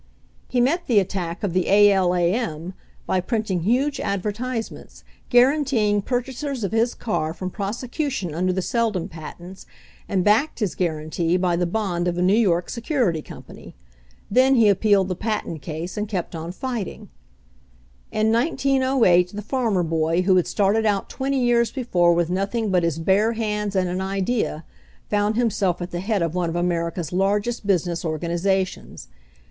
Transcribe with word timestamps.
He 0.49 0.59
met 0.59 0.87
the 0.87 0.97
attack 0.97 1.43
of 1.43 1.53
the 1.53 1.67
A. 1.69 1.91
L. 1.91 2.15
A. 2.15 2.33
M. 2.33 2.73
by 3.05 3.19
print 3.19 3.51
ing 3.51 3.59
huge 3.61 3.99
advertisements 3.99 5.03
guaranteeing 5.29 6.01
purchasers 6.01 6.63
of 6.63 6.71
his 6.71 6.95
cars 6.95 7.35
from 7.35 7.51
prosecution 7.51 8.33
under 8.33 8.51
the 8.51 8.63
Seldon 8.63 9.09
patents, 9.09 9.67
and 10.09 10.23
backed 10.23 10.57
his 10.57 10.73
guarantee 10.73 11.37
by 11.37 11.55
the 11.55 11.67
bond 11.67 12.07
of 12.07 12.17
a 12.17 12.23
New 12.23 12.33
York 12.35 12.67
security 12.71 13.21
company. 13.21 13.75
Then 14.31 14.55
he 14.55 14.71
ap 14.71 14.79
pealed 14.79 15.07
the 15.07 15.13
patent 15.15 15.61
case 15.61 15.97
and 15.97 16.07
kept 16.07 16.33
on 16.33 16.51
fighting. 16.51 17.09
In 18.11 18.31
1908 18.31 19.33
the 19.35 19.43
farmer 19.43 19.83
boy 19.83 20.23
who 20.23 20.35
had 20.37 20.47
started 20.47 20.83
out 20.83 21.09
twenty 21.11 21.37
years 21.39 21.69
before 21.71 22.11
with 22.15 22.31
nothing 22.31 22.71
but 22.71 22.81
his 22.81 22.97
bare 22.97 23.33
hands 23.33 23.75
and 23.75 23.87
an 23.87 24.01
idea 24.01 24.65
found 25.11 25.35
himself 25.35 25.79
at 25.79 25.91
the 25.91 25.99
head 25.99 26.23
of 26.23 26.33
one 26.33 26.49
of 26.49 26.55
America's 26.55 27.13
largest 27.13 27.67
business 27.67 28.03
organizations. 28.03 29.07